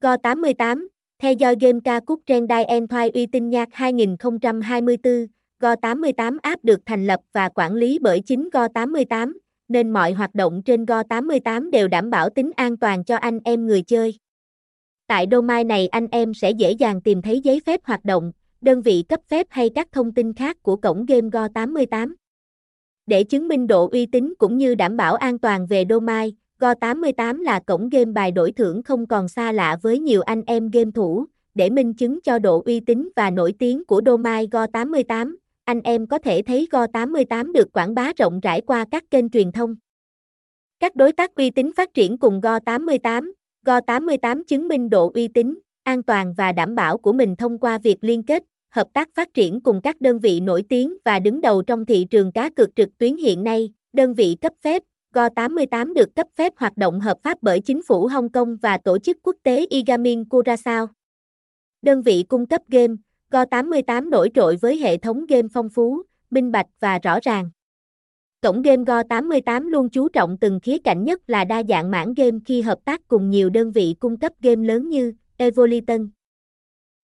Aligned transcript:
Go88, 0.00 0.86
theo 1.18 1.32
dõi 1.32 1.56
game 1.60 1.78
ca 1.84 2.00
cúc 2.00 2.20
Trendai 2.26 2.64
Entwine 2.64 3.10
uy 3.14 3.26
tín 3.26 3.50
nhạc 3.50 3.68
2024, 3.72 5.26
Go88 5.60 6.38
app 6.42 6.64
được 6.64 6.80
thành 6.86 7.06
lập 7.06 7.20
và 7.32 7.48
quản 7.48 7.74
lý 7.74 7.98
bởi 7.98 8.20
chính 8.20 8.48
Go88, 8.52 9.32
nên 9.68 9.90
mọi 9.90 10.12
hoạt 10.12 10.34
động 10.34 10.62
trên 10.64 10.84
Go88 10.84 11.70
đều 11.70 11.88
đảm 11.88 12.10
bảo 12.10 12.30
tính 12.30 12.50
an 12.56 12.76
toàn 12.76 13.04
cho 13.04 13.16
anh 13.16 13.38
em 13.44 13.66
người 13.66 13.82
chơi. 13.82 14.18
Tại 15.06 15.26
domain 15.30 15.68
này 15.68 15.88
anh 15.88 16.06
em 16.10 16.34
sẽ 16.34 16.50
dễ 16.50 16.72
dàng 16.72 17.00
tìm 17.00 17.22
thấy 17.22 17.40
giấy 17.40 17.60
phép 17.66 17.80
hoạt 17.84 18.04
động, 18.04 18.32
đơn 18.60 18.82
vị 18.82 19.04
cấp 19.08 19.20
phép 19.28 19.46
hay 19.50 19.70
các 19.74 19.88
thông 19.92 20.14
tin 20.14 20.34
khác 20.34 20.62
của 20.62 20.76
cổng 20.76 21.06
game 21.06 21.28
Go88. 21.28 22.14
Để 23.06 23.24
chứng 23.24 23.48
minh 23.48 23.66
độ 23.66 23.88
uy 23.92 24.06
tín 24.06 24.34
cũng 24.38 24.58
như 24.58 24.74
đảm 24.74 24.96
bảo 24.96 25.14
an 25.14 25.38
toàn 25.38 25.66
về 25.66 25.84
domain, 25.90 26.34
Go88 26.60 27.42
là 27.42 27.60
cổng 27.60 27.88
game 27.88 28.12
bài 28.12 28.32
đổi 28.32 28.52
thưởng 28.52 28.82
không 28.82 29.06
còn 29.06 29.28
xa 29.28 29.52
lạ 29.52 29.78
với 29.82 29.98
nhiều 29.98 30.22
anh 30.22 30.42
em 30.46 30.70
game 30.70 30.90
thủ. 30.94 31.26
Để 31.54 31.70
minh 31.70 31.94
chứng 31.94 32.20
cho 32.20 32.38
độ 32.38 32.62
uy 32.66 32.80
tín 32.80 33.08
và 33.16 33.30
nổi 33.30 33.54
tiếng 33.58 33.84
của 33.84 34.02
domain 34.06 34.50
Go88, 34.50 35.36
anh 35.64 35.80
em 35.80 36.06
có 36.06 36.18
thể 36.18 36.42
thấy 36.42 36.68
Go88 36.70 37.52
được 37.52 37.72
quảng 37.72 37.94
bá 37.94 38.12
rộng 38.16 38.40
rãi 38.40 38.60
qua 38.60 38.84
các 38.90 39.04
kênh 39.10 39.28
truyền 39.28 39.52
thông. 39.52 39.76
Các 40.80 40.96
đối 40.96 41.12
tác 41.12 41.34
uy 41.34 41.50
tín 41.50 41.72
phát 41.76 41.94
triển 41.94 42.18
cùng 42.18 42.40
Go88, 42.40 43.32
Go88 43.66 44.42
chứng 44.44 44.68
minh 44.68 44.90
độ 44.90 45.10
uy 45.14 45.28
tín, 45.28 45.58
an 45.82 46.02
toàn 46.02 46.34
và 46.36 46.52
đảm 46.52 46.74
bảo 46.74 46.98
của 46.98 47.12
mình 47.12 47.36
thông 47.36 47.58
qua 47.58 47.78
việc 47.78 47.98
liên 48.00 48.22
kết, 48.22 48.42
hợp 48.70 48.86
tác 48.92 49.08
phát 49.14 49.34
triển 49.34 49.60
cùng 49.60 49.80
các 49.80 50.00
đơn 50.00 50.18
vị 50.18 50.40
nổi 50.40 50.64
tiếng 50.68 50.96
và 51.04 51.18
đứng 51.18 51.40
đầu 51.40 51.62
trong 51.62 51.86
thị 51.86 52.06
trường 52.10 52.32
cá 52.32 52.50
cược 52.50 52.76
trực 52.76 52.98
tuyến 52.98 53.16
hiện 53.16 53.44
nay, 53.44 53.72
đơn 53.92 54.14
vị 54.14 54.36
cấp 54.40 54.52
phép, 54.62 54.82
Go88 55.14 55.94
được 55.94 56.14
cấp 56.14 56.26
phép 56.36 56.52
hoạt 56.56 56.76
động 56.76 57.00
hợp 57.00 57.18
pháp 57.22 57.38
bởi 57.42 57.60
chính 57.60 57.82
phủ 57.82 58.06
Hong 58.06 58.32
Kong 58.32 58.56
và 58.56 58.78
tổ 58.78 58.98
chức 58.98 59.16
quốc 59.22 59.36
tế 59.42 59.66
Igamin 59.70 60.22
Curaçao. 60.22 60.86
Đơn 61.82 62.02
vị 62.02 62.24
cung 62.28 62.46
cấp 62.46 62.62
game, 62.68 62.94
Go88 63.30 64.08
nổi 64.08 64.30
trội 64.34 64.56
với 64.56 64.76
hệ 64.76 64.96
thống 64.96 65.26
game 65.26 65.48
phong 65.52 65.68
phú, 65.68 66.02
minh 66.30 66.52
bạch 66.52 66.66
và 66.80 66.98
rõ 66.98 67.18
ràng. 67.22 67.50
Cổng 68.42 68.62
game 68.62 68.82
Go88 68.82 69.68
luôn 69.68 69.88
chú 69.88 70.08
trọng 70.08 70.38
từng 70.38 70.60
khía 70.60 70.78
cạnh 70.78 71.04
nhất 71.04 71.20
là 71.26 71.44
đa 71.44 71.62
dạng 71.68 71.90
mảng 71.90 72.14
game 72.14 72.38
khi 72.46 72.62
hợp 72.62 72.78
tác 72.84 73.08
cùng 73.08 73.30
nhiều 73.30 73.50
đơn 73.50 73.72
vị 73.72 73.94
cung 74.00 74.16
cấp 74.16 74.32
game 74.42 74.66
lớn 74.66 74.88
như 74.88 75.12
Evoliton, 75.36 76.08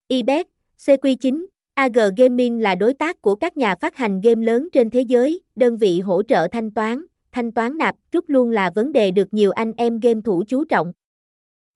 eBet, 0.09 0.47
CQ9, 0.79 1.47
AG 1.75 1.97
Gaming 2.17 2.61
là 2.61 2.75
đối 2.75 2.95
tác 2.95 3.23
của 3.23 3.35
các 3.35 3.57
nhà 3.57 3.75
phát 3.81 3.97
hành 3.97 4.21
game 4.21 4.47
lớn 4.47 4.69
trên 4.73 4.91
thế 4.91 5.01
giới, 5.01 5.41
đơn 5.55 5.77
vị 5.77 6.01
hỗ 6.01 6.23
trợ 6.23 6.49
thanh 6.53 6.71
toán, 6.71 7.03
thanh 7.37 7.53
toán 7.53 7.79
nạp 7.79 7.95
rút 8.13 8.25
luôn 8.29 8.51
là 8.51 8.71
vấn 8.75 8.93
đề 8.93 9.11
được 9.11 9.35
nhiều 9.35 9.51
anh 9.51 9.73
em 9.77 10.01
game 10.01 10.21
thủ 10.25 10.45
chú 10.49 10.65
trọng. 10.65 10.93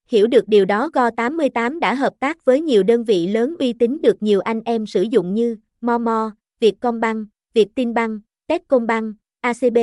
Hiểu 0.08 0.26
được 0.26 0.48
điều 0.48 0.64
đó 0.64 0.90
Go88 0.92 1.78
đã 1.78 1.94
hợp 1.94 2.12
tác 2.20 2.44
với 2.44 2.60
nhiều 2.60 2.82
đơn 2.82 3.04
vị 3.04 3.26
lớn 3.26 3.56
uy 3.58 3.72
tín 3.72 3.98
được 4.02 4.22
nhiều 4.22 4.40
anh 4.40 4.60
em 4.64 4.86
sử 4.86 5.02
dụng 5.02 5.34
như 5.34 5.56
Momo, 5.80 6.30
Vietcombank, 6.60 7.28
Vietinbank, 7.54 8.22
Techcombank, 8.46 9.16
ACB, 9.40 9.78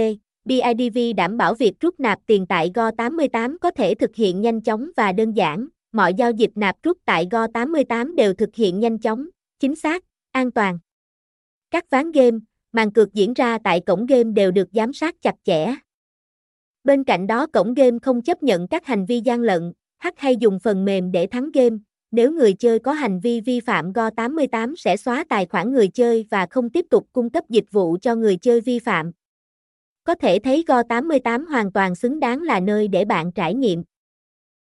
BIDV 0.45 0.97
đảm 1.17 1.37
bảo 1.37 1.53
việc 1.53 1.79
rút 1.79 1.99
nạp 1.99 2.19
tiền 2.25 2.45
tại 2.45 2.71
Go88 2.73 3.57
có 3.61 3.71
thể 3.71 3.95
thực 3.95 4.15
hiện 4.15 4.41
nhanh 4.41 4.61
chóng 4.61 4.89
và 4.95 5.11
đơn 5.11 5.31
giản. 5.31 5.67
Mọi 5.91 6.13
giao 6.13 6.31
dịch 6.31 6.51
nạp 6.55 6.75
rút 6.83 6.97
tại 7.05 7.27
Go88 7.31 8.15
đều 8.15 8.33
thực 8.33 8.55
hiện 8.55 8.79
nhanh 8.79 8.97
chóng, 8.97 9.27
chính 9.59 9.75
xác, 9.75 10.03
an 10.31 10.51
toàn. 10.51 10.79
Các 11.71 11.89
ván 11.89 12.11
game, 12.11 12.37
màn 12.77 12.91
cược 12.91 13.13
diễn 13.13 13.33
ra 13.33 13.57
tại 13.63 13.79
cổng 13.79 14.05
game 14.05 14.23
đều 14.23 14.51
được 14.51 14.67
giám 14.71 14.93
sát 14.93 15.15
chặt 15.21 15.35
chẽ. 15.43 15.75
Bên 16.83 17.03
cạnh 17.03 17.27
đó 17.27 17.47
cổng 17.47 17.73
game 17.73 17.97
không 18.01 18.21
chấp 18.21 18.43
nhận 18.43 18.67
các 18.67 18.85
hành 18.85 19.05
vi 19.05 19.19
gian 19.19 19.41
lận, 19.41 19.73
hack 19.97 20.19
hay 20.19 20.35
dùng 20.35 20.59
phần 20.59 20.85
mềm 20.85 21.11
để 21.11 21.27
thắng 21.27 21.51
game. 21.51 21.75
Nếu 22.11 22.31
người 22.31 22.53
chơi 22.53 22.79
có 22.79 22.91
hành 22.91 23.19
vi 23.19 23.41
vi 23.41 23.59
phạm 23.59 23.91
Go88 23.91 24.75
sẽ 24.77 24.97
xóa 24.97 25.23
tài 25.29 25.45
khoản 25.45 25.73
người 25.73 25.87
chơi 25.87 26.25
và 26.29 26.45
không 26.49 26.69
tiếp 26.69 26.85
tục 26.89 27.07
cung 27.13 27.29
cấp 27.29 27.43
dịch 27.49 27.71
vụ 27.71 27.97
cho 28.01 28.15
người 28.15 28.37
chơi 28.37 28.61
vi 28.61 28.79
phạm. 28.79 29.11
Có 30.03 30.15
thể 30.15 30.39
thấy 30.39 30.63
Go88 30.67 31.45
hoàn 31.49 31.71
toàn 31.71 31.95
xứng 31.95 32.19
đáng 32.19 32.41
là 32.41 32.59
nơi 32.59 32.87
để 32.87 33.05
bạn 33.05 33.31
trải 33.31 33.53
nghiệm. 33.53 33.83